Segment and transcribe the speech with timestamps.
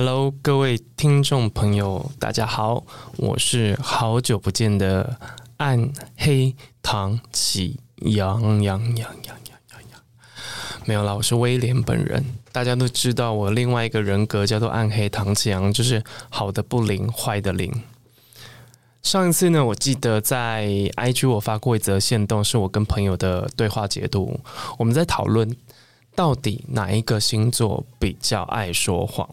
[0.00, 2.84] Hello，各位听众朋友，大家好，
[3.16, 5.18] 我是好久不见的
[5.56, 9.36] 暗黑唐綺阳，阳阳阳阳
[9.72, 10.00] 阳阳。
[10.84, 12.24] 没有啦，我是威廉本人。
[12.52, 17.82] 大家都知道，我另外一个人格叫做暗黑唐綺阳，就是好的不灵，坏的灵。
[19.02, 24.38] 上一次呢，我记得在 IG 我发过一则线动，是我跟朋友的对话解读。
[24.78, 25.56] 我们在讨论
[26.14, 29.28] 到底哪一个星座比较爱说谎，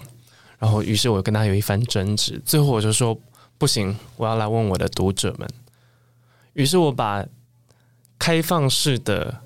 [0.66, 2.42] 然后于是我跟他有一番争执。
[2.44, 3.16] 最后我就说
[3.60, 5.48] 不行，我要来问我的读者们。
[6.53, 7.23] 于是我把
[8.17, 9.42] 开放式的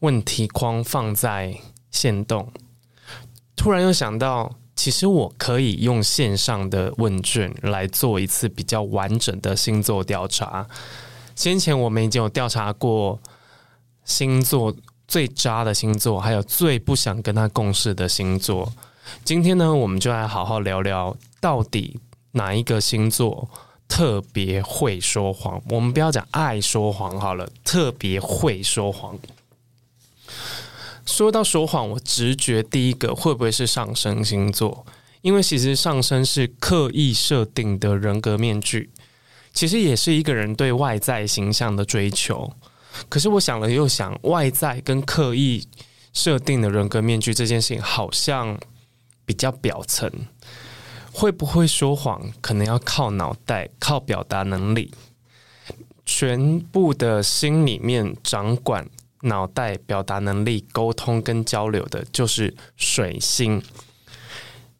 [0.00, 1.56] 问题框放在
[1.90, 2.52] 线动，
[3.56, 4.54] 突然又想到。
[4.76, 10.64] 其实我可以用线上的问卷来做一次比较完整的星座调查。
[11.34, 13.18] 先前我们已经有调查过
[14.04, 14.72] 星座
[15.08, 18.72] 最渣的星座，还有最不想跟他共事的星座。
[19.24, 21.98] 今天呢，我们就来好好聊聊，到底
[22.32, 23.48] 哪一个星座
[23.86, 25.62] 特别会说谎？
[25.70, 29.18] 我们不要讲爱说谎好了，特别会说谎。
[31.06, 34.84] 说到说谎，我直觉第一个会不会是上升星座？
[35.22, 38.90] 因为其实上升是刻意设定的人格面具，
[39.52, 42.52] 其实也是一个人对外在形象的追求。
[43.08, 45.66] 可是我想了又想，外在跟刻意
[46.12, 48.58] 设定的人格面具这件事情，好像
[49.28, 50.10] 比较表层。
[51.12, 54.90] 会不会说谎，可能要靠脑袋，靠表达能力，
[56.06, 58.88] 全部的心里面掌管。
[59.22, 63.60] 脑袋表达能力、沟通跟交流的，就是水星。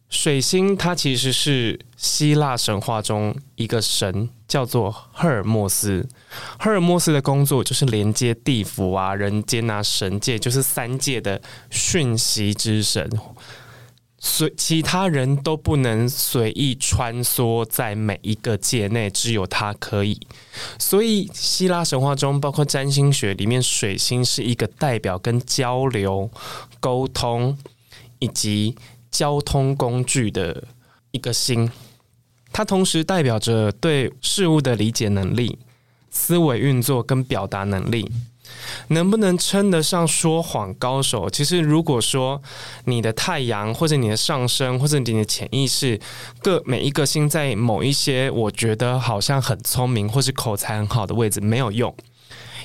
[0.09, 6.07] 水星它其实是希腊神话中一个神，叫做赫尔墨斯。
[6.57, 13.11] 赫尔墨斯的工作就是连接地府啊、人间啊、神界，就是三界的讯息之神。
[14.19, 20.19] 随其他人都不能随意穿梭在每一个界内，只有他可以。
[20.77, 26.29] 所以希腊神话中，包括占星学里面，水星是一个代表跟交流、
[26.79, 27.57] 沟通
[28.19, 28.75] 以及
[29.09, 30.65] 交通工具的
[31.11, 31.71] 一个星。
[32.51, 35.57] 它同时代表着对事物的理解能力、
[36.09, 38.11] 思维运作跟表达能力。
[38.89, 41.29] 能不能称得上说谎高手？
[41.29, 42.41] 其实，如果说
[42.85, 45.99] 你的太阳或者你的上升或者你的潜意识
[46.41, 51.93] 各每一个星在某一些我觉得好像很聪明或是口才很好的位置，没有用，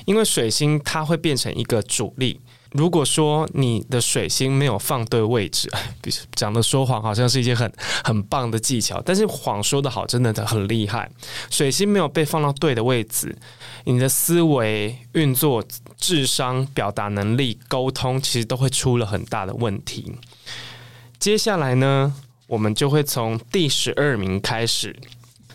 [0.05, 2.39] 因为水星它会变成一个主力。
[2.77, 5.71] 如果说你的水星没有放对位置，
[6.35, 7.71] 讲的说谎好像是一件很
[8.03, 11.09] 很棒的技巧，但是谎说得好真的很厉害。
[11.49, 13.33] 水星没有被放到对的位置，
[13.85, 15.63] 你的思维运作、
[15.97, 20.11] 智商、表达能力、沟通，其实都会出了很大的问题。
[21.17, 22.13] 接下来呢，
[22.47, 24.93] 我们就会从第十二名开始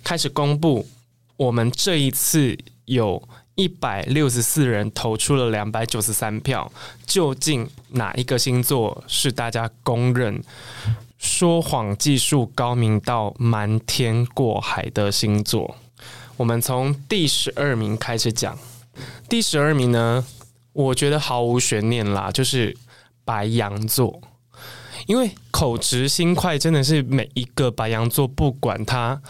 [0.02, 0.88] 开始公布，
[1.36, 2.56] 我们这一次
[2.86, 3.22] 有。
[3.56, 6.70] 一百六十四人投出了两百九十三票，
[7.06, 10.42] 究竟哪一个星座是大家公认
[11.18, 15.76] 说谎技术高明到瞒天过海的星座？
[16.38, 18.56] 我们从第十二名开始讲。
[19.28, 20.24] 第十二名呢，
[20.72, 22.74] 我觉得毫无悬念啦，就是
[23.24, 24.20] 白羊座，
[25.06, 29.20] 因为口直心快，真的是每一个白羊座，不管他。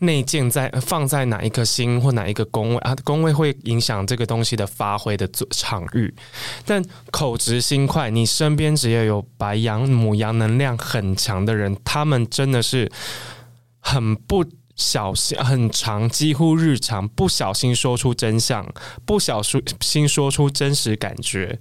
[0.00, 2.94] 内建在放在哪一颗星或哪一个宫位啊？
[3.04, 6.14] 宫位会影响这个东西的发挥的场域。
[6.64, 12.90] 但口直心快，你身边只要有白羊、母羊能量很强的人，他们真的是
[13.80, 14.44] 很不
[14.76, 18.66] 小心、很长，几乎日常不小心说出真相，
[19.06, 19.40] 不小
[19.80, 21.58] 心说出真实感觉。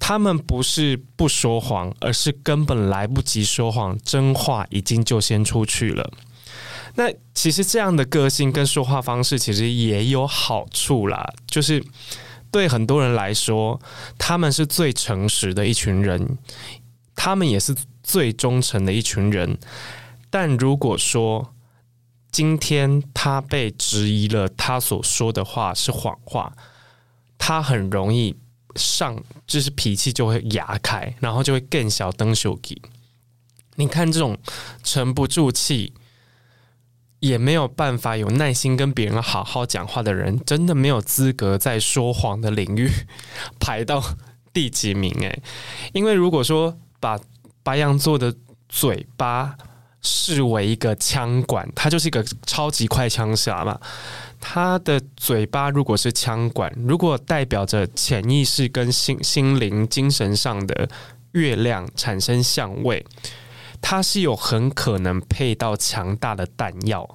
[0.00, 6.10] 他们不是不说谎，而是根本来不及说谎，真话已经就先出去了。
[6.94, 11.82] 那其实这样的个性跟说话方式其实也有好处啦，就是
[12.50, 13.80] 对很多人来说，
[14.18, 16.36] 他们是最诚实的一群人，
[17.14, 19.56] 他们也是最忠诚的一群人。
[20.28, 21.54] 但如果说
[22.32, 26.52] 今天他被质疑了，他所说的话是谎话，
[27.38, 28.36] 他很容易
[28.74, 32.82] 上，就是脾气就会牙开，然后就会更小灯羞气。
[33.76, 34.36] 你看这种
[34.82, 35.92] 沉不住气。
[37.20, 42.90] 也没有办法有耐心跟别人好好讲话的人，真的没有资格在说谎的领域
[43.60, 44.02] 排到
[44.52, 45.42] 第几名诶，
[45.92, 47.18] 因为如果说把
[47.62, 48.34] 白羊座的
[48.68, 49.54] 嘴巴
[50.02, 53.78] 视为一个枪管，它就是一个超级快枪侠嘛。
[54.42, 60.88] 他的嘴巴如果是枪管，如果代表着潜意识跟心心灵、精神上的
[61.32, 63.04] 月亮产生相位，
[63.80, 67.08] 它是有很可能配到强大的弹药，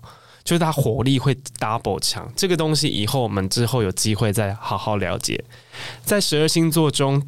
[0.43, 2.31] 就是它火力会 double 强。
[2.35, 5.43] 这个东西以后我们之后有机会再好好了解。
[6.03, 7.21] 在十二星座中。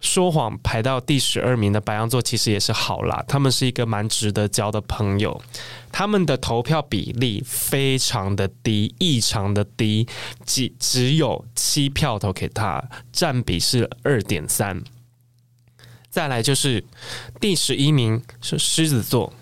[0.00, 5.42] 说谎排到第十二名的白羊座其实也是好啦，他们是一个蛮值得交的朋友。
[5.90, 10.06] 他们的投票比例非常的低，异常的低，
[10.46, 14.80] 只只有七票投给他，占比是二点三。
[16.18, 16.82] 再来就是
[17.40, 19.32] 第十一名是狮子座。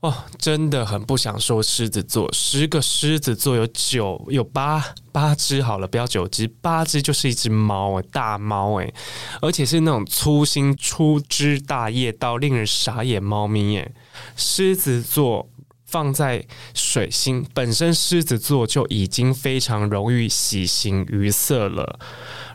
[0.00, 8.92] 哦，真的很不想说狮子座，十个狮子座有九有八八只好了，不要九只，八只就是一只猫诶，大猫诶，
[9.40, 13.92] 而且是那种粗心粗枝大叶到令人傻眼猫咪诶。
[14.34, 15.48] 狮子座
[15.86, 16.44] 放在
[16.74, 22.00] 水星本身，狮子座就已经非常容易喜形于色了，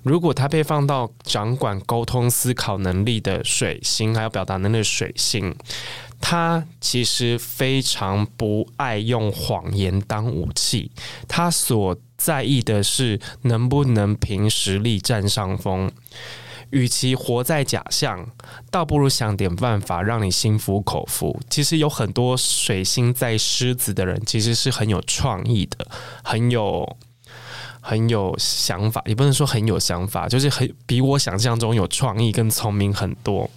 [0.03, 5.55] 如果它被放到掌管沟通思考能力的水星，还有表达能力的水星。
[6.25, 10.89] 他其实非常不爱用谎言当武器，
[11.27, 15.91] 他所在意的是能不能凭实力占上风。
[16.69, 18.25] 与其活在假象，
[18.71, 21.39] 倒不如想点办法让你心服口服。
[21.49, 25.85] 其实有很多水星在狮子的人，其实是很有创意的，
[26.23, 26.97] 很有
[27.85, 33.49] 很有想法，也不能说很有想法，就是很比我想象中有创意跟聪明很多。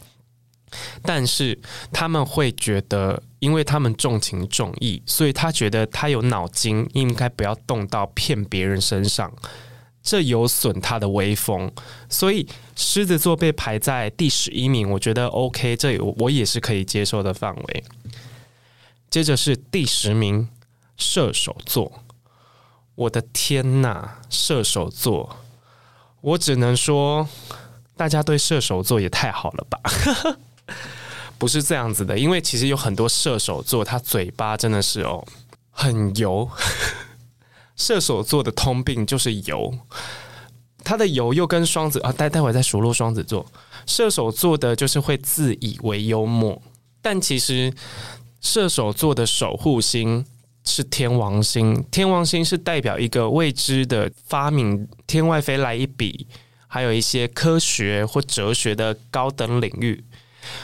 [1.01, 1.57] 但是
[1.93, 9.33] 他们会觉得，因为他们重情重义，所以他觉得他有脑筋，应该不要动到骗别人身上，
[10.03, 11.71] 这有损他的威风。
[12.09, 17.85] 所以狮子座被排在第十一名，我觉得 OK，这我也是可以接受的范围。
[19.09, 20.49] 接着是第十名，
[20.97, 22.03] 射手座。
[22.97, 25.37] 我的天哪，射手座！
[26.21, 27.29] 我只能说，
[27.97, 29.79] 大家对射手座也太好了吧。
[31.39, 35.25] 不是这样子的，因为其实有很多射手座，他嘴巴真的是哦
[35.71, 36.51] 很油。
[37.77, 39.79] 射手座的通病就是油，
[40.83, 43.45] 他的油又跟双子啊，待待会再数落双子座。
[43.85, 46.61] 射手座的就是会自以为幽默，
[47.03, 47.73] 但其实
[48.41, 50.25] 射手座的守护星
[50.67, 56.27] 是天王星，天王星是代表一个未知的发明，天外飞来一笔，
[56.67, 60.05] 还有一些科学或哲学的高等领域。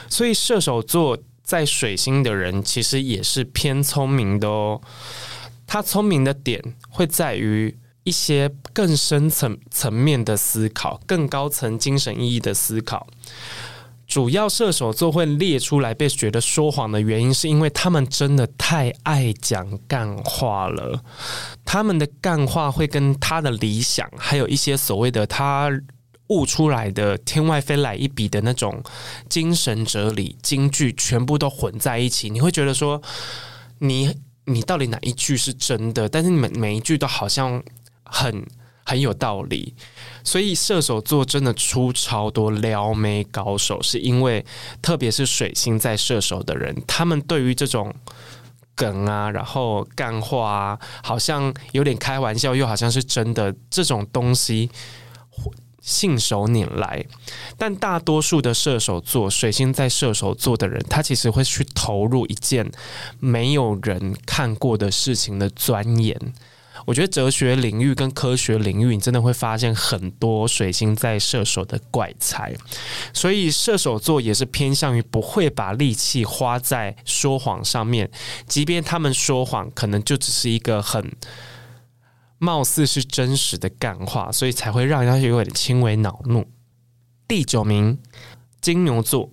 [0.07, 4.79] 所以射手座在水星的人其实也是偏聪明的哦。
[5.65, 13.07] 他聪明的点会在于一些更深层层面的思考，更高层精神意义的思考。
[14.13, 21.03] 主要射手座会列出来被觉得说谎的原因，是因为他们真的太爱讲干话了。
[21.65, 25.71] 他们的干话会跟他的理想，还有一些所谓的他。
[26.27, 28.81] 悟出来的天外飞来一笔的那种
[29.27, 32.99] 精神哲理金句，全部都混在一起，你会觉得说，
[33.79, 34.15] 你
[34.45, 36.07] 你到底哪一句是真的？
[36.07, 37.61] 但是你们每一句都好像
[38.03, 38.45] 很
[38.85, 39.75] 很有道理，
[40.23, 44.45] 所以射手座真的出超多撩妹高手，是因为
[44.81, 47.93] 特别是水星在射手的人，他们对于这种
[48.75, 54.69] 梗啊，然后干话啊，好像有点开玩笑，又好像是真的这种东西。
[55.81, 57.05] 信手拈来，
[57.57, 62.71] 但大多数的射手座，水星在射手座的人，他其实会去投入一件
[63.19, 66.17] 没有人看过的事情的钻研。
[66.85, 72.53] 我觉得哲学领域跟科学领域，你真的会发现很多水星在射手的怪才。
[73.13, 78.09] 所以射手座也是偏向于不会把力气花在说谎上面，
[78.47, 81.11] 即便他们说谎，可能就只是一个很。
[82.39, 86.45] 貌似是真实的干话，所以才会让人家有点轻微恼怒。
[87.25, 87.97] 第九名，
[88.59, 89.29] 金牛座。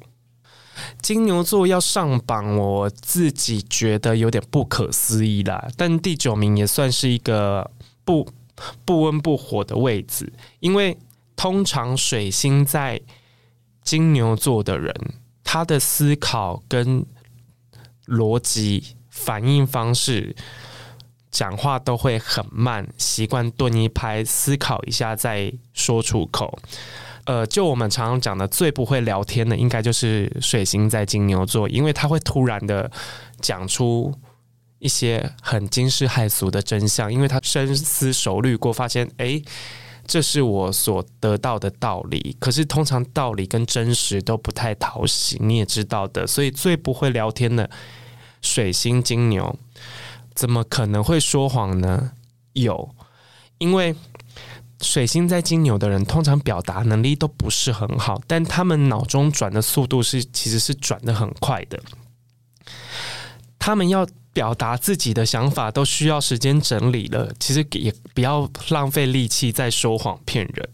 [1.01, 5.69] 金牛座要上榜，我自己觉得有点不可思议啦。
[5.77, 7.71] 但第九名也算是一个
[8.05, 8.29] 不
[8.85, 10.97] 不温不火的位置，因为
[11.37, 13.01] 通常水星在
[13.83, 14.95] 金牛座的人，
[15.43, 17.05] 他的思考跟
[18.07, 20.35] 逻辑反应方式。
[21.31, 26.59] 讲话都会很慢，习惯顿一拍，思考一下再说出口。
[27.31, 32.91] 呃，就我们常常讲的，最不会聊天的，应该就是水星在金牛座，因为他会突然的
[33.41, 34.13] 讲出
[34.81, 39.41] 一些很惊世骇俗的真相，因为他深思熟虑过，发现诶，
[40.09, 42.37] 这是我所得到的道理。
[42.41, 46.27] 可是通常道理跟真实都不太讨喜，你也知道的。
[46.27, 47.71] 所以最不会聊天的
[48.43, 49.57] 水星金牛，
[50.35, 52.11] 怎么可能会说谎呢？
[52.55, 52.93] 有，
[53.59, 53.95] 因为
[54.81, 61.81] 水星在金牛的人，通常表达能力都不是很好，但他们脑中转的速度是其实是转的很快的，
[63.59, 64.07] 他们要。
[64.33, 70.69] 表达自己的想法都需要时间整理了，其实也不要浪费力气在说谎骗人。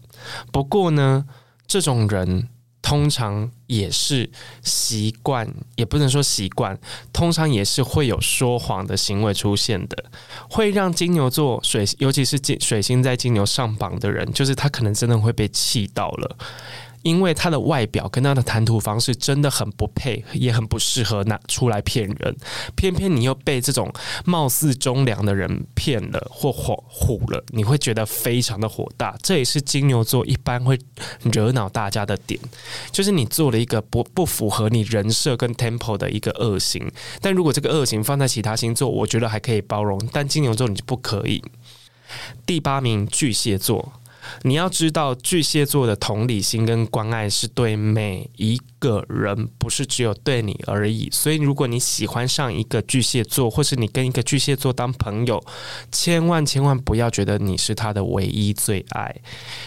[0.51, 1.25] 不过呢，
[1.65, 2.47] 这种人
[2.87, 4.29] 通常也是
[4.63, 6.79] 习惯，也不能说习惯，
[7.11, 10.05] 通常也是会有说谎的行为出现的，
[10.49, 16.37] 会让金牛座水，尤其是金水星在金牛上榜的人，就是他可能真的会被气到了。
[17.07, 22.35] 因为他的外表跟他的谈吐方式真的很不配，也很不适合拿出来骗人。
[22.75, 23.89] 偏偏你又被这种
[24.25, 29.15] 貌似忠良的人骗了或火唬了，你会觉得非常的火大。
[29.23, 30.77] 这也是金牛座一般会
[31.31, 32.37] 惹恼大家的点，
[32.91, 36.91] 就是你做了一个不不符合你人设跟 temple 的一个恶行。
[37.21, 41.41] 但如果这个恶行放在其他星座，我觉得还可以包容，但金牛座你就不可以。
[42.45, 43.93] 第八名巨蟹座。
[44.43, 51.09] 你要知道，巨蟹座的同理心跟关爱是对每一个人，不是只有对你而已。
[51.11, 55.43] 所以，如果你喜欢上一个巨蟹座，或是你跟一个巨蟹座当朋友，
[55.91, 59.15] 千万千万不要觉得你是他的唯一最爱。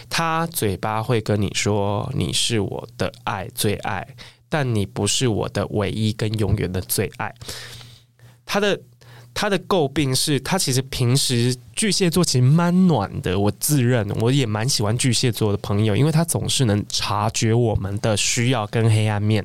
[0.09, 4.07] 他嘴巴会跟你说你是我的爱最爱，
[4.49, 7.35] 但你不是我的唯一跟永远的最爱。
[8.45, 8.81] 他的。
[9.40, 19.42] 他的诟病是他其实平时巨蟹座其实蛮暖的，我自认我也蛮喜欢巨蟹座的朋友，因为他总是能察觉我们的需要跟黑暗面，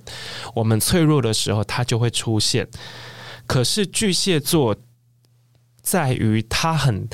[0.54, 2.68] 我们脆弱的时候他就会出现。
[3.48, 4.76] 可是巨蟹座
[5.82, 7.08] 在于他很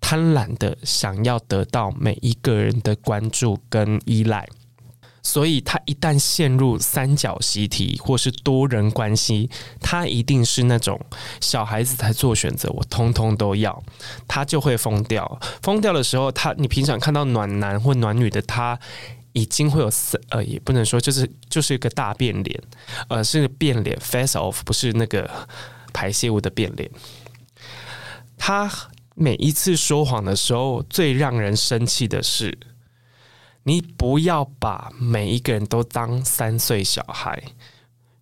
[0.00, 4.48] 贪婪的想要得到每一个人的关注跟依赖。
[5.26, 9.48] 所以，他一旦陷入三角习题或是多人关系，
[9.80, 11.00] 他一定是那种
[11.40, 13.82] 小孩子在做选择，我通通都要，
[14.28, 15.40] 他就会疯掉。
[15.62, 18.78] 疯掉的时候，他你平常看到暖男或暖女的，他
[19.32, 19.90] 已经会有
[20.28, 22.62] 呃，也不能说就是就是一个大变脸，
[23.08, 25.28] 呃，是变脸，face off，不是那个
[25.94, 26.90] 排泄物的变脸。
[28.36, 28.70] 他
[29.14, 32.56] 每一次说谎的时候，最让人生气的是。
[33.64, 37.42] 你不要把每一个人都当三岁小孩。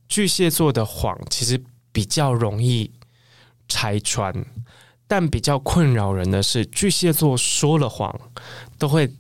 [0.09, 2.91] 巨蟹座的谎其实比较容易
[3.67, 4.33] 拆穿，
[5.07, 8.19] 但比较困扰人的是，巨蟹座说了谎
[8.79, 9.11] 都会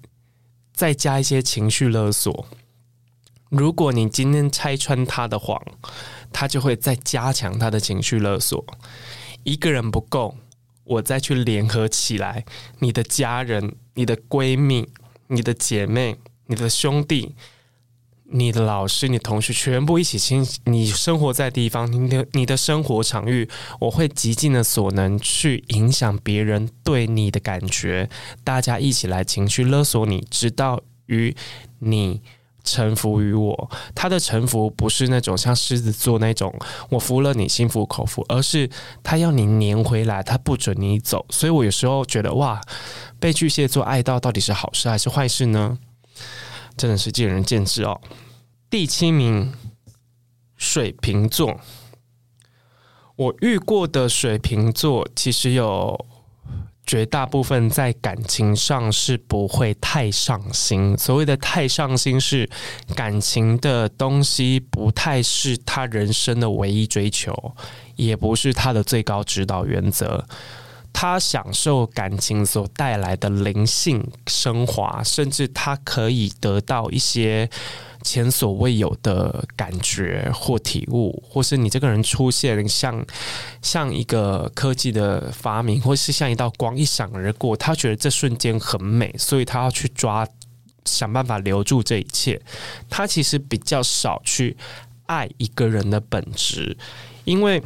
[0.72, 2.46] 再加一些情绪勒索。
[3.48, 5.60] 如果你今天拆穿他的谎，
[6.32, 8.64] 他就会再加强他的情绪勒索。
[9.44, 10.36] 一个人不够，
[10.84, 12.44] 我再去联合起来，
[12.78, 14.88] 你的家人、你的闺蜜。
[15.32, 17.34] 你的姐妹、你的兄弟、
[18.24, 20.46] 你的老师、你同学，全部一起亲。
[20.64, 23.48] 你生活在地方，你的你的生活场域，
[23.80, 28.08] 我会极尽的所能去影响别人对你的感觉。
[28.44, 31.34] 大家一起来情绪勒索你，直到于
[31.78, 32.20] 你
[32.64, 33.70] 臣服于我。
[33.94, 36.54] 他的臣服不是那种像狮子座那种，
[36.90, 38.68] 我服了你心服口服，而是
[39.02, 41.24] 他要你黏回来，他不准你走。
[41.30, 42.60] 所以我有时候觉得哇。
[43.20, 45.78] 被巨蟹座爱到到底是好事还是坏事呢？
[46.76, 48.00] 真的是见仁见智哦。
[48.68, 49.52] 第七名，
[50.56, 51.60] 水瓶座。
[53.14, 56.04] 我遇过的水瓶座，其实有
[56.84, 60.96] 绝大部分在感情上是不会太上心。
[60.98, 62.48] 所谓的太上心，是
[62.94, 67.54] 感情的东西不太是他人生的唯一追求，
[67.96, 70.24] 也不是他的最高指导原则。
[70.92, 77.48] 他享受感情所带来的灵性升华，甚至他可以得到一些
[78.02, 83.04] 前所未有的感觉或体悟，或是你这个人出现像
[83.62, 90.26] 像一个科技的发明，或是像一道光一闪而过，他觉得这瞬间很美，所以他要去抓，
[90.84, 92.40] 想办法留住这一切。
[92.90, 94.56] 他其实比较少去
[95.06, 96.76] 爱一个人的本质，
[97.24, 97.62] 因为。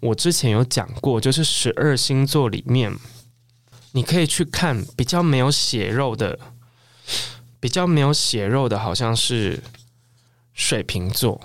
[0.00, 2.94] 我之前有讲过，就是十二星座里面，
[3.90, 6.38] 你可以去看比较没有血肉的，
[7.60, 9.62] 比较没有血肉的，好像是
[10.54, 11.40] 水瓶座，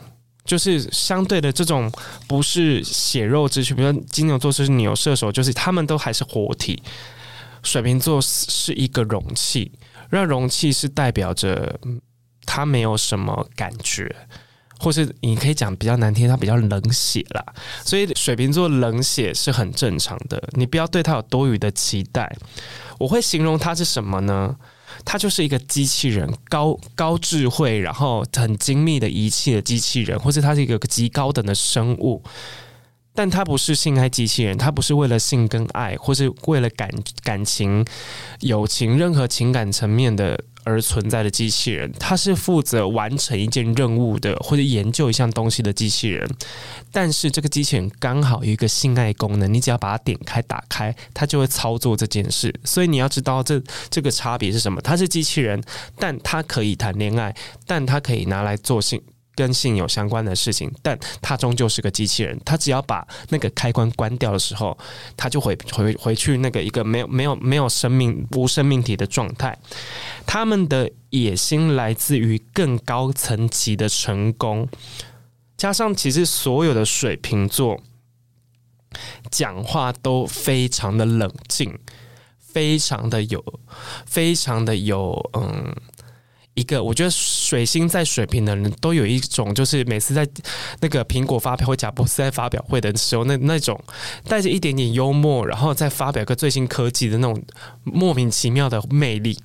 [0.45, 1.91] 就是相对的这种
[2.27, 6.81] 不是血肉之躯，比如金牛座是牛射手，就是他们都还是活体。
[7.63, 9.71] 水瓶座是一个容器，
[10.09, 11.79] 那容器是代表着
[12.45, 14.15] 他没有什么感觉。
[14.79, 17.41] 或是你可以讲比较难听，他比较冷血啦。
[17.85, 22.35] 所以水瓶座冷血是很正常的，你不要对他有多余的期待。
[22.99, 24.53] 我会形容他是什么呢？
[25.05, 32.21] 他就是一个机器人，高高智慧，然后很精密的仪器的机器人，或者他是一个极高等的生物。
[33.15, 36.89] 但他不是性爱机器人，他不是为了性跟爱，或是为了感
[37.21, 37.85] 感情、
[38.39, 41.91] 友情任何情感层面的而存在的机器人。
[41.99, 46.29] 它是负责完成一件任务的，或者研究一项东西的机器人。
[46.91, 52.53] 但是这个机器人刚好有一个性爱功能，你只要把它点开、打开，它就会操作这件事。
[52.63, 54.81] 所以你要知道这这个差别是什么？
[54.81, 55.61] 它是机器人，
[55.97, 59.01] 但它可以谈恋爱，但它可以拿来做性。
[59.35, 62.39] 跟性有相关的事情，但它终究是个机器人。
[62.45, 64.77] 它只要把那个开关关掉的时候，
[65.17, 69.57] 它就会回回去那个一个没有没有没有生命无生命体的状态。
[70.25, 74.67] 他们的野心来自于更高层级的成功，
[75.57, 77.81] 加上其实所有的水瓶座
[79.31, 81.79] 讲话都非常的冷静，
[82.39, 83.43] 非常的有，
[84.05, 85.75] 非常的有，嗯。
[86.55, 90.27] 一个，我觉得水星在水瓶的人都有一种，就是每次在
[90.81, 93.79] 那个苹果发表会、贾伯斯在发表会的时候，那那种
[94.25, 97.43] 带着一点点幽默，然后再发表个最新科技的那种
[97.83, 99.35] 莫名其妙的魅力。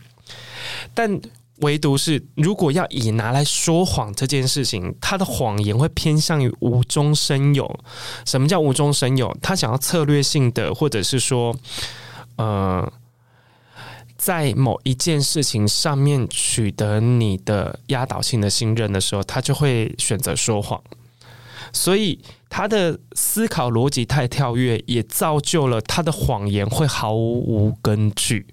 [0.93, 1.19] 但
[1.61, 7.81] 唯独是，如果要以拿来说谎这件事情，他的谎言会偏向于无中生有。
[8.27, 9.35] 什么叫无中生有？
[9.41, 11.57] 他想要策略性的，或者是说，
[12.37, 12.93] 呃。
[14.19, 20.83] 在某一件事情上面取得你的压倒性的信任的时候，他就会选择说谎。
[21.73, 22.19] 所以
[22.51, 28.47] 他的思考逻辑太跳跃，也造就了他的谎言会毫无根据。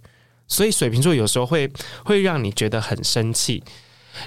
[0.47, 1.71] 所以水瓶座有时候会
[2.03, 3.63] 会让你觉得很生气。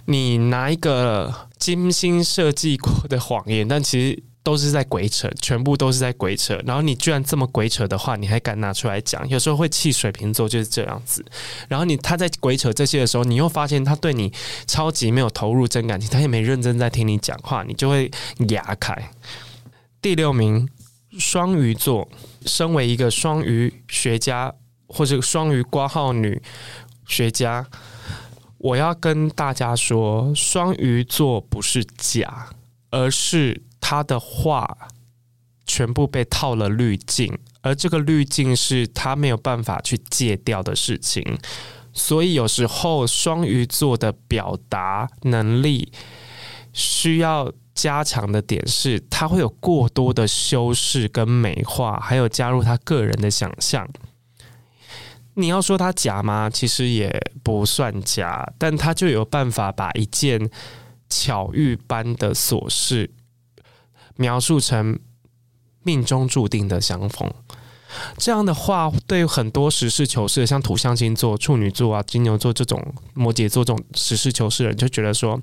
[0.06, 4.22] 你拿一个精心设计过的谎言，但其实。
[4.48, 6.58] 都是在鬼扯，全部都是在鬼扯。
[6.64, 9.28] 然后你居然这么鬼扯的话，你还敢拿出来讲？
[9.28, 11.22] 有时候会气水瓶座就是这样子。
[11.68, 14.32] 然后你他在鬼扯这些的时候，你又发现他对你
[14.66, 18.10] 超级没有投入真感情，他也没认真在听你讲话，你就会
[18.48, 19.10] 哑开。
[20.00, 20.66] 第六名，
[21.18, 22.08] 双鱼座，
[22.46, 24.54] 身为一个双鱼学家
[24.86, 26.40] 或者双鱼挂号女
[27.06, 27.66] 学家，
[28.56, 32.48] 我要跟大家说，双鱼座不是假，
[32.88, 33.67] 而是。
[33.88, 34.76] 他的话
[35.64, 41.24] 全部被套了滤镜，而这个滤镜是他没有办法去戒掉的事情。
[41.94, 45.90] 所以有时候双鱼座的表达能力
[46.74, 53.88] 需要加强的点是，他会有过多的修饰跟美化，还有加入他个人的想象。
[55.32, 56.50] 你要说他假吗？
[56.50, 57.10] 其实也
[57.42, 60.50] 不算假，但他就有办法把一件
[61.08, 63.10] 巧遇般的琐事。
[64.18, 64.98] 描述成
[65.84, 67.32] 命中注定的相逢，
[68.18, 75.40] 这样的话，对很多实事求是的，像土象星座、处女座啊、金牛座这种、摩羯座这种实事求是的人，就觉得说，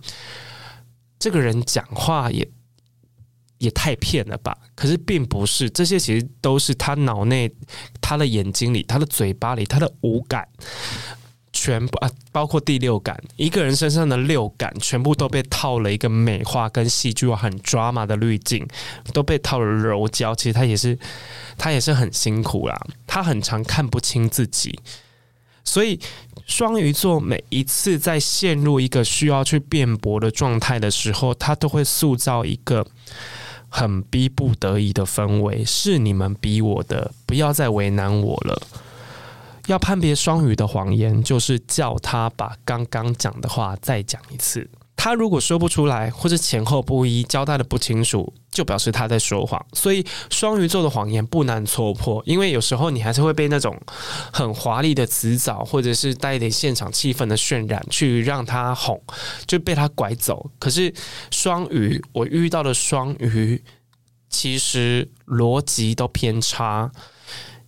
[1.18, 2.46] 这个人讲话也
[3.60, 4.56] 也太骗了吧？
[4.76, 7.50] 可是并不是，这些其实都是他脑内、
[8.02, 10.46] 他的眼睛里、他的嘴巴里、他的五感。
[11.66, 18.64] 全部啊，包括第六感，一个人身上的六感全部都被套了一个美化跟戏剧化很 drama 的滤镜，
[19.14, 20.36] 都被套了柔焦。
[20.36, 20.96] 其实他也是，
[21.58, 22.80] 他也是很辛苦啦。
[23.08, 24.78] 他很常看不清自己，
[25.64, 26.00] 所以
[26.46, 32.86] 双鱼座每一次在陷入一个需要去辩驳的状态的时候，他都会塑造一个
[33.70, 38.62] 很逼不得已的氛围，是你们逼我的，不要再为难我了。
[39.68, 44.70] 要判别双鱼的谎言，就是叫他把刚刚讲的话再讲一次。
[44.98, 49.64] 他如果说不出来，或者前后不一，交代的不清楚，就表示他在说谎。
[49.74, 53.80] 所以双鱼座的谎言不难戳破，因为有时候你还是会被那种
[54.32, 59.00] 很华丽的辞藻，或者是带一点现场气氛的渲染，去让他哄，
[59.46, 60.50] 就被他拐走。
[60.58, 60.92] 可是
[61.30, 63.62] 双鱼，我遇到的双鱼，
[64.30, 66.90] 其实逻辑都偏差。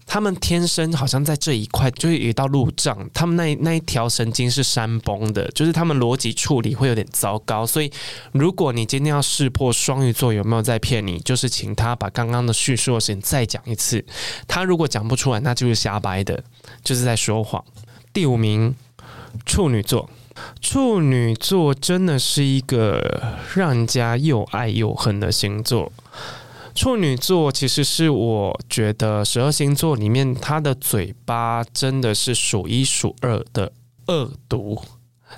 [0.08, 7.68] 他们天生好像在这一块就是一道路障，他们那那一条神经是山崩的，就是他们逻辑处理会有点糟糕。
[7.68, 7.92] 所以，
[8.32, 14.04] 如果你今天要识破双鱼座有没有在骗你，就是请他把刚刚的叙述的事情再讲一次。
[14.48, 16.42] 他如果讲不出来，那就是瞎掰的，
[16.84, 17.64] 就是在说谎。
[18.14, 18.74] 第五名，
[19.46, 20.10] 处女座，
[20.62, 25.92] 处女座真的是一个让人家又爱又恨的星座。
[26.78, 33.74] 处女座其实是我觉得十二星座里面，他的嘴巴真的是数一数二的
[34.06, 34.80] 恶毒。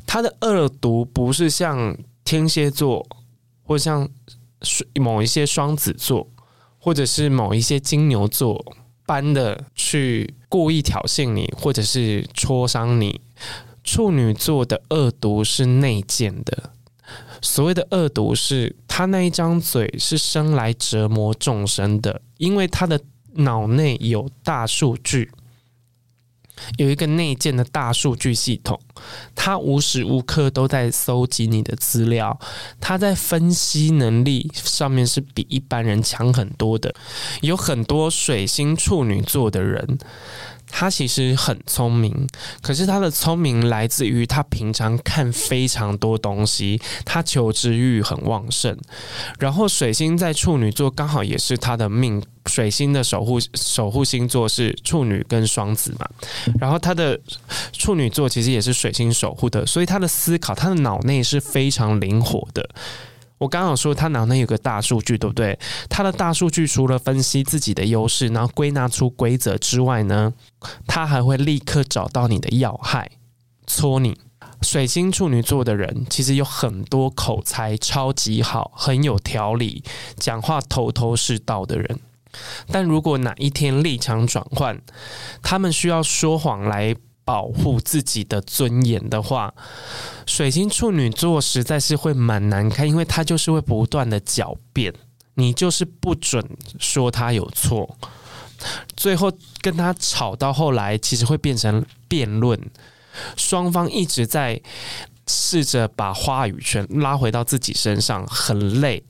[0.05, 3.07] 他的恶毒不是像天蝎座
[3.63, 4.09] 或像
[4.99, 6.27] 某一些双子座，
[6.77, 8.75] 或者是某一些金牛座
[9.05, 13.21] 般的去故意挑衅你，或者是戳伤你。
[13.81, 16.71] 处女座的恶毒是内建的，
[17.41, 22.99] 所谓的恶毒是他那一张嘴是生来折磨众生的，因为他的
[23.33, 25.31] 脑内有大数据。
[26.75, 28.77] 有一个内建的大数据系统，
[29.33, 32.37] 他无时无刻都在搜集你的资料，
[32.81, 36.93] 他在分析能力上面是比一般人强很多的。
[37.39, 39.97] 有很多水星处女座的人。
[40.69, 42.27] 他其实很聪明，
[42.61, 48.77] 可是他的聪明来自于他平常看非常多东西，他求知欲很旺盛。
[49.39, 56.07] 然后水星在处女座刚好也是他的命，水星的守护守护星座是处女跟双子嘛。
[56.59, 57.19] 然后他的
[57.73, 62.69] 处女座其实也是水星守护的，所以他的思考，他的脑内是非常灵活的。
[63.39, 65.57] 我刚好说他脑内有个大数据，对不对？
[65.89, 70.33] 他的大数据除了分析自己的优势，然后归纳出规则之外呢，
[70.85, 73.09] 他还会立刻找到你的要害，
[73.65, 74.19] 戳你。
[74.61, 79.83] 水星处女座的人其实有很多口才超级好，很有条理，
[80.17, 81.99] 讲话头头是道的人。
[82.69, 84.81] 但如果哪一天立场转换，
[85.41, 86.93] 他们需要说谎来。
[87.29, 89.53] 保护自己的尊严的话，
[90.25, 94.91] 水星处女座实在是会蛮难看，因为他就是会不断的狡辩，
[95.35, 96.43] 你就是不准
[96.79, 97.95] 说他有错，
[98.97, 102.59] 最后跟他吵到后来，其实会变成辩论，
[103.37, 104.59] 双方一直在。
[105.29, 109.03] 试着把话语权拉回到自己身上，很累。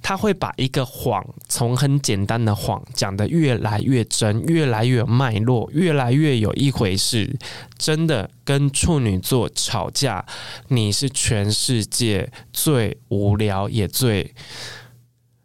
[0.00, 7.36] 他会把一个谎从很简单的谎讲得越来越真，越来越有脉络，越来越有一回事。
[7.76, 10.24] 真的跟处女座吵架，
[10.68, 14.32] 你是全世界最无聊也最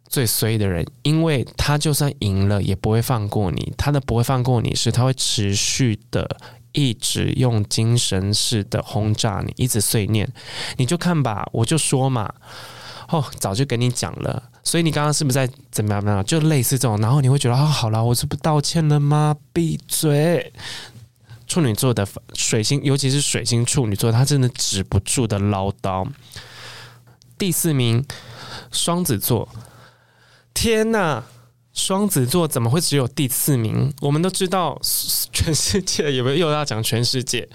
[0.08, 3.72] 最衰的人，因为他就算赢了也不会放过你。
[3.76, 6.38] 他的不会放过你是他会持续的。
[6.72, 10.30] 一直用精神式的轰炸你，一直碎念，
[10.76, 12.32] 你就看吧，我就说嘛，
[13.08, 16.00] 哦，早就跟你讲了，所以你刚刚是不是在怎么样？
[16.00, 16.24] 怎么样？
[16.24, 19.36] 就类似这种，然后你会觉得啊、好了，我这不道歉了吗？
[19.52, 20.52] 闭嘴！
[21.46, 26.08] 处女座的水星，尤其是水星处女座，他真的止不住的唠叨。
[27.36, 28.04] 第四名，
[28.70, 29.48] 双子座，
[30.54, 31.24] 天哪！
[31.80, 33.90] 双子座怎么会只有第四名？
[34.02, 34.78] 我们都知道，
[35.32, 37.48] 全世界有没有又要讲全世界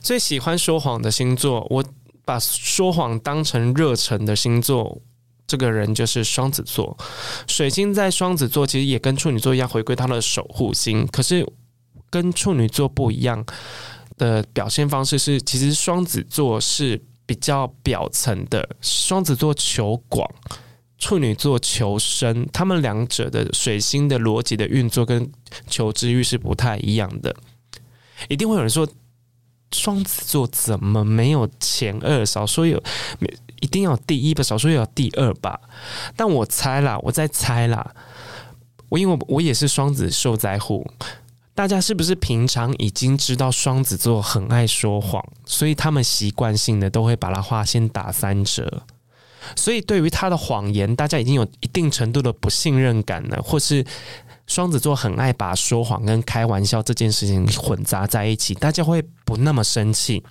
[0.00, 1.64] 最喜欢说谎的星座？
[1.70, 1.84] 我
[2.24, 5.00] 把说谎当成热忱的星座，
[5.46, 6.98] 这个人就是双子座。
[7.46, 11.06] 水星在双子座，其实也跟处女座一样，回归他的守护星。
[11.06, 11.46] 可是
[12.10, 13.46] 跟处女座不一样
[14.18, 20.28] 的表现方式是，其实双子座是比较表层的，双子座求广。
[21.02, 25.28] 处女座求生，他们两者的水星的逻辑的运作跟
[25.66, 27.34] 求知欲是不太一样的。
[28.28, 28.86] 一定会有人说，
[29.72, 32.24] 双子座怎么没有前二？
[32.24, 32.80] 少说有，
[33.60, 34.44] 一定要第一吧？
[34.44, 35.60] 少说有第二吧？
[36.14, 37.94] 但我猜啦，我在猜啦。
[38.88, 40.88] 我因为我我也是双子受灾户，
[41.52, 48.84] 大家是不是平常已经知道双子座很爱说谎，所以他们习惯性的都会把他话先打三折？
[49.56, 53.84] 所以，对于他的谎言，大家已经有一定程度的不信任感了，或是
[54.46, 60.22] 双子座很爱把说谎跟开玩笑这件事情混杂在一起，大家会不那么生气。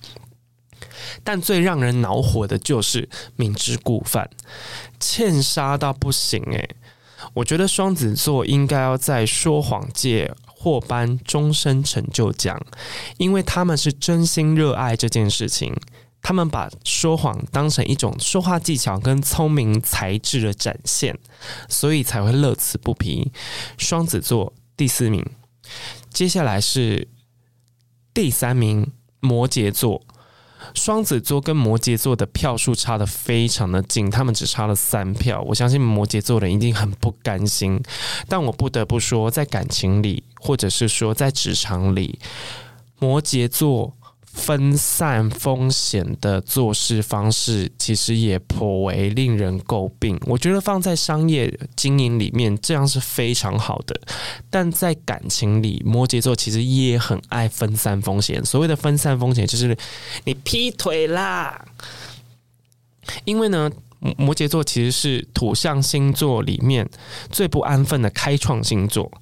[1.22, 4.28] 但最让人恼火的就是明知故犯，
[4.98, 6.76] 欠杀到不行诶，
[7.34, 12.60] 我觉得双子座应该要在说谎界获颁终身成就奖，
[13.16, 15.74] 因为他们是真心热爱这件事情。
[16.22, 21.18] 他们把说谎当成一种说话技巧跟聪明才智的展现，
[21.68, 23.32] 所以才会乐此不疲。
[23.76, 25.26] 双子座第四名，
[26.12, 27.08] 接下来是
[28.14, 30.00] 第三名摩羯座。
[30.74, 35.42] 双子座跟摩羯座的票数差得非常的近，他们只差了三票。
[35.42, 37.82] 我相信摩羯座的人一定很不甘心，
[38.28, 42.20] 但我不得不说，在感情里，或者是说在职场里，
[43.00, 43.96] 摩羯座。
[44.32, 50.18] 分散风险的做事方式，其实也颇为令人诟病。
[50.26, 54.00] 我觉得放在商业经营里面，这样是非常好的。
[54.48, 58.42] 但在感情里，摩羯座其实也很爱分散风险。
[58.44, 59.76] 所谓的分散风险，就是
[60.24, 61.64] 你劈腿啦。
[63.24, 63.70] 因为呢，
[64.16, 66.88] 摩羯座其实是土象星座里面
[67.30, 69.12] 最不安分的开创星座。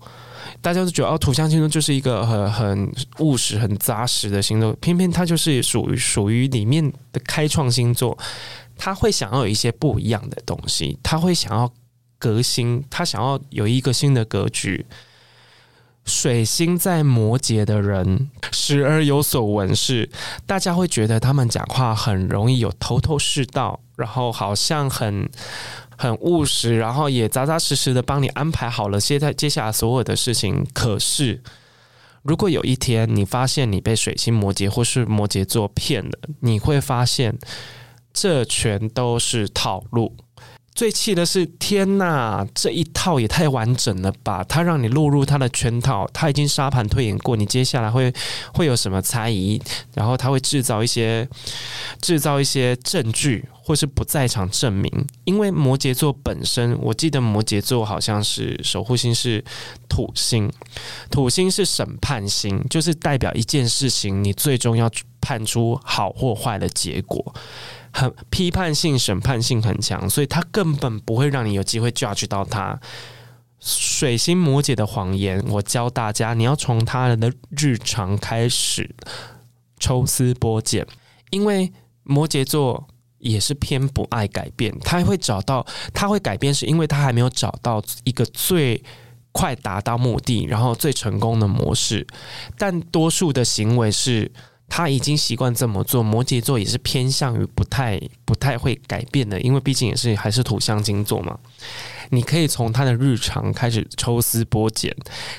[0.63, 8.17] 大家都觉得哦，土象星座就是一个很很务实、很扎实的星座，偏偏它就是属于属于里面的开创星座。
[8.77, 11.71] 他会想要有一些不一样的东西，他会想要
[12.19, 14.87] 革新，他想要有一个新的格局。
[16.07, 20.09] 水星在摩羯的人，时而有所闻识，
[20.47, 25.29] 大家会觉得他们讲话很容易有头头是道，然后好像很
[26.01, 30.67] 很务实，然后也扎扎实实的帮你安排好了现在接下来所有的事情。
[30.73, 31.43] 可是，
[32.23, 37.39] 如果有一天你发现你被水星摩羯或是摩羯座骗了，你会发现
[38.15, 40.17] 这全都是套路。
[40.81, 44.43] 最气的是，天呐，这一套也太完整了吧！
[44.45, 48.11] 他让你落入他的圈套，他已经沙盘推演过，你接下来会
[48.55, 49.61] 会有什么猜疑，
[49.93, 51.29] 然后他会制造一些
[52.01, 54.91] 制造一些证据，或是不在场证明。
[55.25, 59.45] 因为摩羯座本身，我记得摩羯座好像是守护星是
[59.87, 60.51] 土星，
[61.11, 64.91] 土星是审判星，就是代表一件事情，你最终要
[65.21, 67.35] 判出好或坏的结果。
[67.93, 72.81] 很批判性、审判性很强，所以他根本不会让你有机会 judge 到他。
[73.59, 78.95] 水星摩羯的谎言，我教大家，你要从他人的日常开始
[79.79, 80.87] 抽丝剥茧，
[81.31, 81.71] 因为
[82.03, 88.83] 摩羯座也是偏不爱改变，他会找到，他会改变，是因为他还没有找到一个最
[89.33, 92.07] 快达到目的，然后最成功的模式，
[92.57, 94.33] 但多数的行为是。
[94.71, 101.37] 他已经习惯这么做，摩羯座也是偏向于不太不太会改变的，因为毕竟也是还是土象星座嘛。
[102.09, 104.97] 你可以从他的日常开始抽丝剥茧，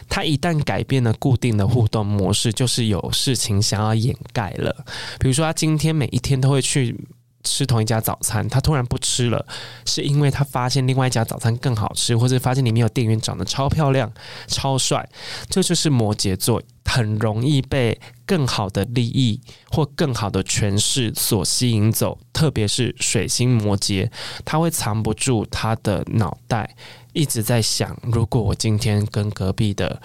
[0.08, 4.86] 他一旦改变了固定的互动模式，就是有事情想要掩盖了。
[5.20, 6.96] 比如说，他今天每一天都会去。
[7.44, 9.46] 吃同一家早餐，他突然不吃了，
[9.86, 14.12] 是因为他发现另外一家早餐更好吃，或者发现里面有店员长得超漂亮、
[14.48, 15.08] 超帅。
[15.50, 19.40] 这就是摩羯座很容易被更好的利益
[19.72, 24.10] 或更好的权势所吸引走，特别是水星摩羯，
[24.44, 26.76] 他会藏不住他的脑袋，
[27.14, 30.02] 一直在想：如果我今天跟隔壁的。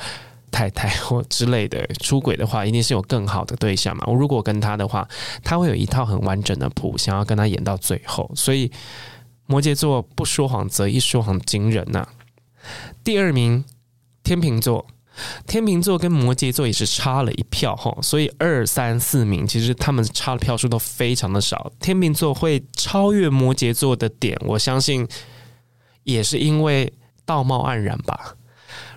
[0.56, 4.02] 太太或之类的出轨的话，一定是有更好的对象嘛。
[4.06, 5.06] 我如果跟他的话，
[5.44, 8.30] 他会有一套很完整的谱，想要跟他演到最后。
[8.34, 8.72] 所以
[9.44, 12.08] 摩羯座不说谎则一说谎惊人呐、
[13.04, 13.62] 第二名
[14.22, 14.86] 天秤座，
[15.46, 21.70] 天秤座跟摩羯座也是差了一票哈，所以二三四名其实他们差的票数都非常的少。
[21.80, 25.06] 天秤座会超越摩羯座的点，我相信
[26.04, 26.90] 也是因为
[27.26, 28.36] 道貌岸然吧。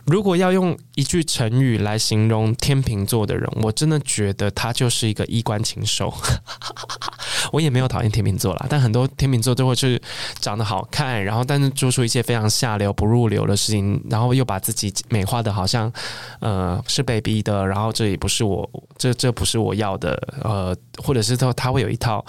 [0.09, 6.11] 如果要用一句成语来形容天秤座的人，我真的觉得他就是一个衣冠禽兽。
[7.53, 10.01] 我也没有讨厌天秤座啦，但很多天秤座都会是
[10.39, 15.91] 长得好看，然后但是做出一些非常下流不入流的事情，然后又把自己美化的好像
[16.39, 18.67] 呃是被逼的，然后这也不是我
[18.97, 20.11] 这这不是我要的，
[20.43, 22.25] 呃，或者是说他会有一套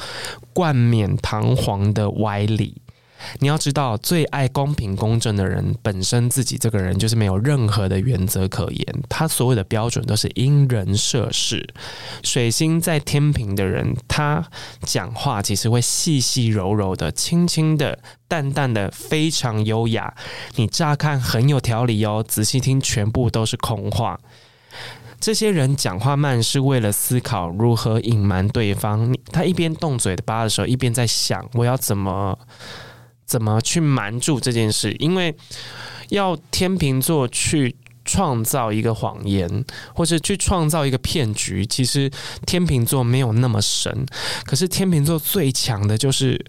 [0.53, 2.77] 冠冕堂皇的歪理。
[3.39, 9.03] 你要知道，最爱公平公正的人，本身自己这个人就是没有任何的原则可言。
[9.09, 11.67] 他所有的标准都是因人设事。
[12.23, 14.45] 水星在天平的人，他
[14.83, 20.15] 讲话其实会细细柔柔的、轻轻的、淡淡的，非常优雅。
[20.57, 24.19] 你乍看很有条理哦，仔细听全部都是空话。
[25.21, 29.15] 这些人讲话慢是为了思考如何隐瞒对方。
[29.31, 32.39] 他一边动嘴巴的时候，一边在想我要怎么。
[33.31, 34.93] 怎么去瞒住这件事？
[34.99, 35.33] 因为
[36.09, 39.65] 要天秤座去创造一个谎言，
[39.95, 42.11] 或是去创造一个骗局，其实
[42.45, 44.05] 天秤座没有那么神。
[44.45, 46.45] 可是天秤座最强的就是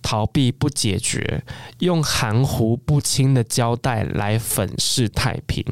[0.00, 1.44] 逃避不解决，
[1.80, 5.62] 用含糊不清的交代来粉饰太平。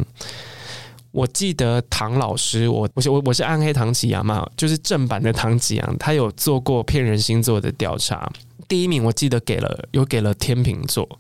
[1.11, 8.31] 我记得唐老师，我我我我是暗黑唐吉阳嘛，就是正版的唐吉阳，他有做过骗人星座的调查。
[8.71, 11.19] 第一名我记得给了，有给了天秤座，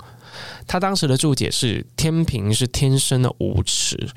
[0.69, 4.09] 他当时的注解是天秤是天生的无耻，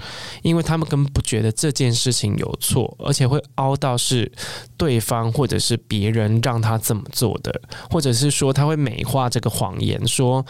[0.44, 4.32] 因为他们根本不觉得这件事情有错，而且会凹到是
[4.78, 10.46] 对方或者是别人让他这么做的，或者是说他会美化这个谎言，说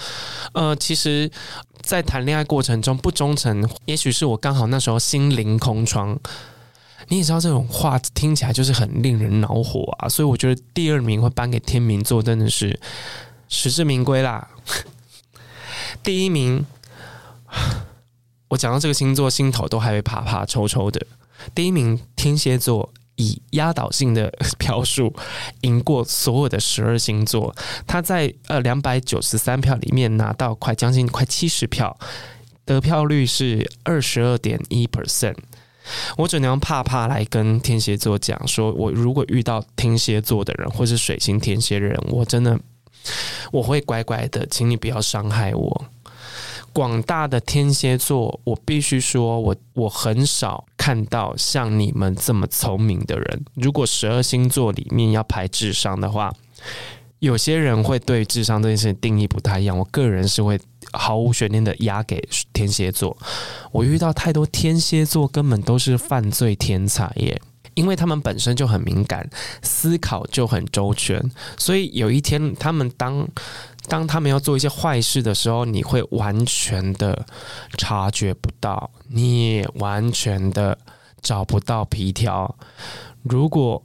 [0.51, 1.31] 呃，其实，
[1.81, 6.19] 在谈恋爱过程中不忠诚，也许是我刚好那时候心灵空窗。
[7.07, 12.79] 你也知道这种话听起来就是很令人恼火啊，所以我觉得第二名会颁给天秤座真的是
[13.49, 14.47] 实至名归啦。
[16.01, 16.65] 第一名，
[18.47, 21.05] 我讲到这个星座，心头都还会怕怕抽抽的。
[21.53, 25.13] 第一名天蝎座以压倒性的票数
[25.61, 27.53] 赢过所有的十二星座，
[27.85, 31.95] 他在呃两百九十三票里面拿到快将近快七十票，
[32.65, 35.35] 得票率是二十二点一 percent。
[36.17, 42.59] 我只能用怕怕来跟天蝎座讲，说我如果遇到天蝎座的人，或是水星天蝎人，我真的
[43.51, 45.85] 我会乖乖的，请你不要伤害我。
[46.71, 53.45] 广大的天蝎座，我必须说，我我很少看到像你们这么聪明的人。
[53.53, 56.33] 如果十二星座里面要排智商的话，
[57.19, 59.77] 有些人会对智商这件事情定义不太一样。
[59.77, 60.59] 我个人是会
[60.93, 63.17] 毫无悬念的压给天蝎座。
[63.71, 67.41] 我遇到太多天蝎座根本都是犯罪天才耶，
[67.73, 69.29] 因为他们本身就很敏感，
[69.61, 71.21] 思考就很周全，
[71.57, 73.27] 所以有一天他们当。
[73.89, 77.25] 当他们要做一些坏事的时候，你会完全的
[77.77, 80.77] 察觉不到，你也完全的
[81.21, 82.55] 找不到皮条。
[83.23, 83.83] 如果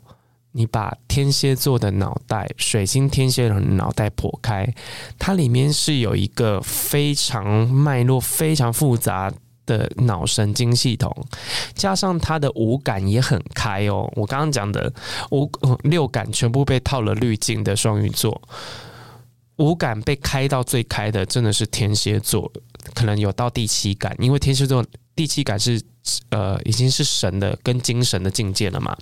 [0.59, 4.68] 你把天蝎座的脑袋、水星天蝎人的脑袋剖开，
[5.16, 9.33] 它里面是有一个非常脉络、非常复杂
[9.64, 11.14] 的脑神经系统，
[11.75, 14.12] 加上它的五感也很开哦。
[14.16, 14.92] 我刚刚讲的
[15.31, 15.49] 五
[15.85, 18.42] 六感全部被套了滤镜的双鱼座。
[19.59, 22.51] 五感被开到最开的，真的是天蝎座，
[22.94, 25.81] 可能有到第七感，因为天蝎座第七感是
[26.31, 28.97] 呃已经是神的跟精神的境界了嘛。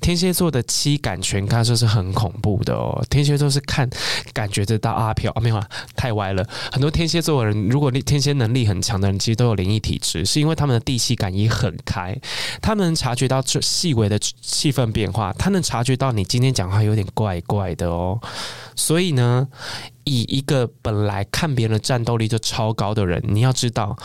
[0.00, 3.04] 天蝎座的七感全开，这是很恐怖的哦。
[3.10, 3.88] 天蝎座是看
[4.32, 6.46] 感觉得到阿飘啊，没有啊，太歪了。
[6.72, 12.16] 很多天蝎座的人，如果天蝎能力很强的人，其实都有灵异体质，是因为他们的第七感也很开，
[12.62, 18.20] 他们能察觉到这细微的气氛变化，他能察觉到你今天讲话有点怪怪的哦。
[18.74, 19.48] 所以呢，
[20.08, 23.96] 以一个本来看别人的战斗力就超高的人，你要知道，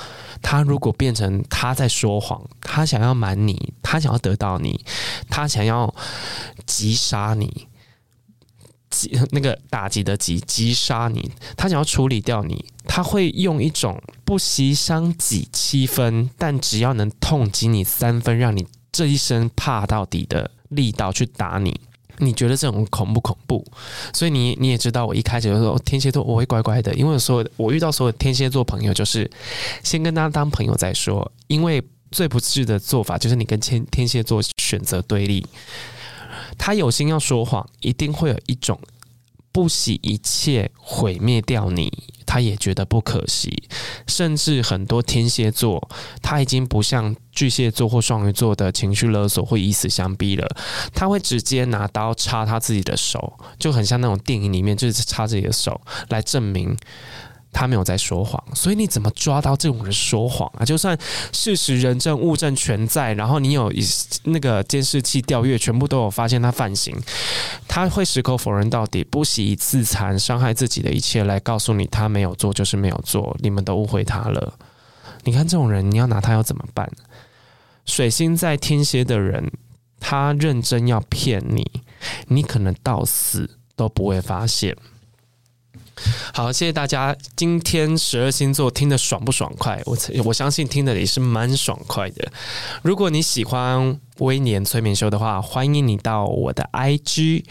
[0.41, 4.83] 他如果变成他在说谎，他想要瞒你，他想要得到你，
[5.29, 5.93] 他想要
[6.65, 7.67] 击杀你，
[8.89, 21.79] 击那个打击的击击杀你，他想要处理掉你，他会用一种不惜伤己七分，但只要能痛击你三分，让你这一生怕到底的力道去打你。
[22.17, 23.65] 你觉得这种恐不恐怖？
[24.13, 29.30] 所以你你也知道，我一开始就说天蝎座我会乖乖的，因为所有我遇到所有天蝎座朋友，就是
[29.84, 31.30] 先跟他当朋友再说。
[31.47, 35.45] 因为最不智的做法就是你跟天天蝎座选择对立，
[36.58, 38.80] 他有心要说谎，一定会有一种
[39.53, 41.89] 不惜一切毁灭掉你。
[42.25, 43.63] 他也觉得不可惜，
[44.07, 45.87] 甚至很多天蝎座，
[46.21, 50.47] 他已经不像巨蟹座或双鱼座的情绪勒索会以死相逼了，
[50.95, 56.75] 他会直接拿刀插他自己的手，就很像那种电影里面就是插自己的手来证明。
[57.53, 60.65] 他没有在说谎，所以你怎么抓到这种人说谎啊？
[60.65, 60.97] 就算
[61.31, 63.71] 事实、人证、物证全在，然后你有
[64.23, 66.93] 那个监视器调阅，全部都有发现他犯行，
[67.67, 74.53] 他会矢口否认到底，不惜以自残、伤害自己的一切来告诉你他没有做就是没有做，你们都误会他了。
[75.23, 76.91] 你看这种人，你要拿他要怎么办？
[77.85, 79.51] 水星在天蝎的人，
[79.99, 81.65] 他认真要骗你，
[82.27, 84.75] 你可能到死都不会发现。
[86.34, 87.15] 好，谢谢大家。
[87.36, 89.82] 今天十二星座听得爽不爽快？
[89.86, 92.32] 我我相信听的也是蛮爽快的。
[92.82, 97.45] 如果你喜欢微年催眠秀的话，欢迎你到我的 IG。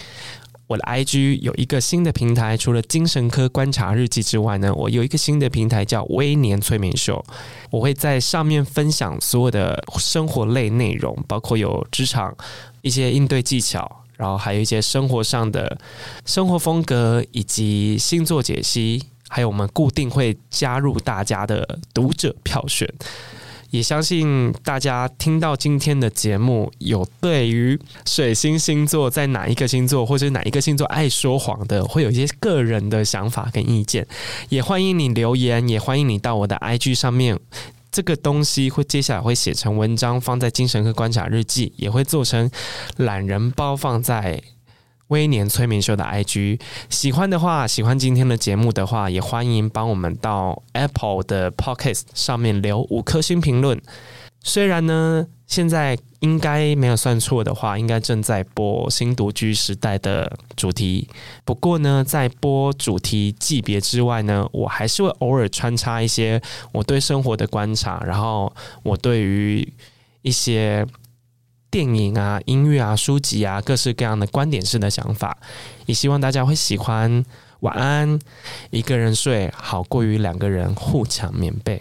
[0.68, 7.22] 我的 IG 有一个新的平台，除了精神科观察日记之外呢，我有一个新的平台叫微年催眠秀。
[7.70, 12.34] 我会在上面分享所有的生活类内容，包括有职场
[12.80, 14.01] 一些应对技巧。
[14.16, 15.78] 然后还有一些生活上的
[16.24, 22.88] 生活风格，以及星座解析，还有我们固定会加入大家的读者票选。
[23.70, 34.06] 也相信大家听到今天的节目，有对于水星星座在哪一个星座，或者哪一个星座爱说谎的，会有一些个人的想法跟意见。
[34.50, 37.40] 也欢迎你留言，也欢迎你到我的 IG 上面。
[37.92, 42.50] 这个东西会接下来会写成文章，放在精神科观察日记，也会做成
[42.96, 44.42] 懒人包，放在
[45.08, 46.58] 威廉催眠秀的 IG。
[46.88, 53.78] 喜欢的话，喜欢今天的节目的话，也欢迎帮我们到 Apple 的 Podcast 上面留五颗星评论。
[54.42, 61.08] 虽然呢，现在应该没有算错的话，应该正在播新独居时代的主题。
[61.44, 66.40] 不过呢，在播主题级别之外呢，我还是会偶尔穿插一些
[66.72, 69.72] 我对生活的观察，然后我对于
[70.22, 70.86] 一些
[71.70, 75.38] 电影啊、音乐啊、书籍啊，各式各样的观点式的想法，
[75.86, 77.24] 也希望大家会喜欢。
[77.60, 78.18] 晚安，
[78.70, 81.80] 一个人睡好过于两个人互抢棉被。